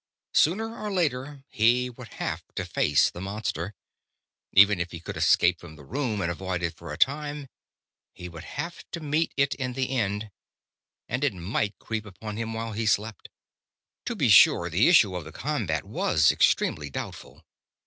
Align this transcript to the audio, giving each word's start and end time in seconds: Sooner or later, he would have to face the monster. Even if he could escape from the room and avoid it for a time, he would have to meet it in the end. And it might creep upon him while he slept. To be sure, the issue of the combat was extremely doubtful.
Sooner 0.33 0.75
or 0.79 0.91
later, 0.91 1.43
he 1.47 1.87
would 1.87 2.13
have 2.13 2.43
to 2.55 2.65
face 2.65 3.11
the 3.11 3.21
monster. 3.21 3.75
Even 4.51 4.79
if 4.79 4.89
he 4.89 4.99
could 4.99 5.15
escape 5.15 5.59
from 5.59 5.75
the 5.75 5.83
room 5.85 6.21
and 6.21 6.31
avoid 6.31 6.63
it 6.63 6.75
for 6.75 6.91
a 6.91 6.97
time, 6.97 7.47
he 8.11 8.27
would 8.27 8.43
have 8.43 8.83
to 8.93 8.99
meet 8.99 9.31
it 9.37 9.53
in 9.53 9.73
the 9.73 9.91
end. 9.95 10.31
And 11.07 11.23
it 11.23 11.35
might 11.35 11.77
creep 11.77 12.07
upon 12.07 12.35
him 12.37 12.51
while 12.51 12.71
he 12.71 12.87
slept. 12.87 13.29
To 14.05 14.15
be 14.15 14.29
sure, 14.29 14.71
the 14.71 14.89
issue 14.89 15.15
of 15.15 15.23
the 15.23 15.31
combat 15.31 15.83
was 15.83 16.31
extremely 16.31 16.89
doubtful. 16.89 17.45